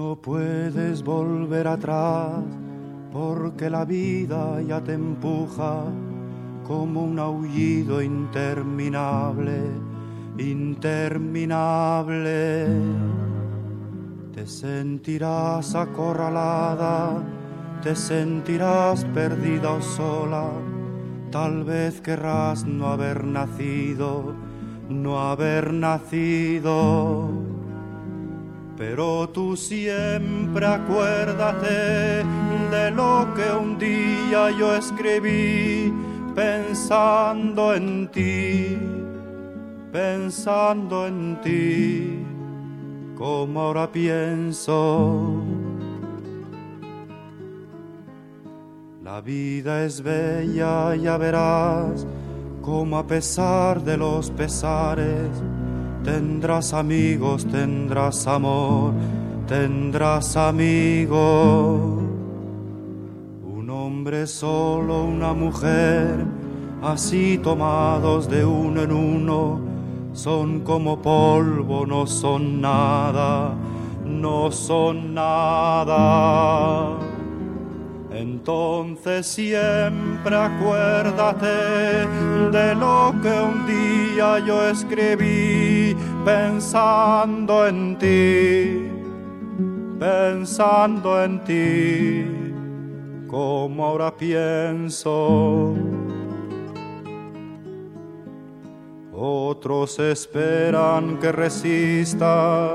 [0.00, 2.42] No puedes volver atrás
[3.12, 5.84] porque la vida ya te empuja
[6.66, 9.60] como un aullido interminable,
[10.38, 12.66] interminable.
[14.32, 17.22] Te sentirás acorralada,
[17.82, 20.48] te sentirás perdida o sola,
[21.30, 24.34] tal vez querrás no haber nacido,
[24.88, 27.59] no haber nacido
[28.80, 32.24] pero tú siempre acuérdate
[32.70, 35.92] de lo que un día yo escribí
[36.34, 38.78] pensando en ti,
[39.92, 42.24] pensando en ti,
[43.18, 45.42] como ahora pienso.
[49.04, 52.06] La vida es bella, ya verás,
[52.62, 55.28] como a pesar de los pesares,
[56.04, 58.94] Tendrás amigos, tendrás amor,
[59.46, 62.02] tendrás amigos.
[63.44, 66.24] Un hombre solo, una mujer,
[66.82, 69.60] así tomados de uno en uno,
[70.14, 73.54] son como polvo, no son nada,
[74.06, 77.09] no son nada.
[78.40, 82.06] Entonces siempre acuérdate
[82.50, 88.88] de lo que un día yo escribí pensando en ti,
[89.98, 92.24] pensando en ti,
[93.28, 95.74] como ahora pienso.
[99.12, 102.74] Otros esperan que resista,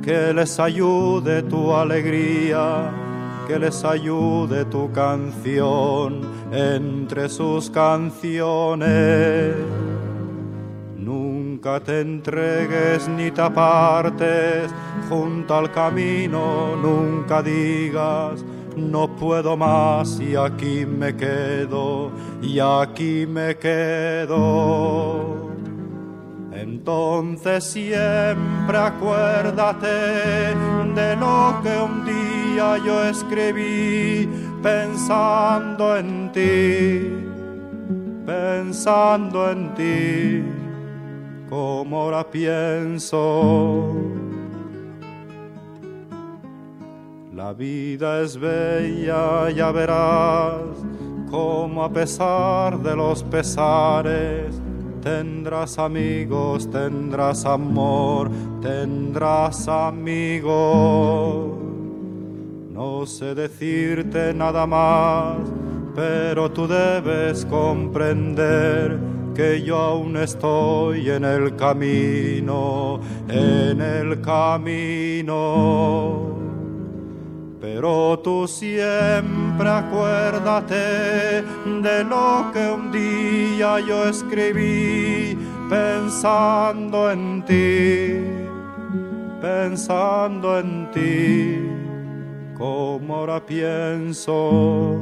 [0.00, 3.11] que les ayude tu alegría
[3.52, 9.54] que les ayude tu canción entre sus canciones.
[10.96, 14.72] Nunca te entregues ni te apartes
[15.06, 18.42] junto al camino, nunca digas
[18.74, 22.10] no puedo más y aquí me quedo,
[22.40, 25.51] y aquí me quedo.
[26.62, 30.54] Entonces siempre acuérdate
[30.94, 34.28] de lo que un día yo escribí
[34.62, 37.10] pensando en ti,
[38.24, 40.44] pensando en ti,
[41.50, 43.96] como ahora pienso.
[47.34, 50.62] La vida es bella, ya verás,
[51.28, 54.61] como a pesar de los pesares,
[55.02, 58.30] Tendrás amigos, tendrás amor,
[58.60, 61.58] tendrás amigos.
[62.70, 65.38] No sé decirte nada más,
[65.96, 68.96] pero tú debes comprender
[69.34, 75.32] que yo aún estoy en el camino, en el camino
[77.62, 81.42] pero tú siempre acuérdate
[81.80, 85.38] de lo que un día yo escribí
[85.70, 88.20] pensando en ti,
[89.40, 91.56] pensando en ti,
[92.58, 94.98] como ahora pienso.